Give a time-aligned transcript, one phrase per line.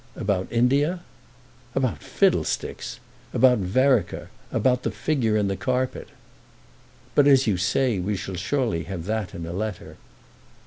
[0.15, 1.01] "About India?"
[1.75, 2.99] "About fiddlesticks!
[3.35, 6.09] About Vereker—about the figure in the carpet."
[7.13, 9.97] "But, as you say, we shall surely have that in a letter."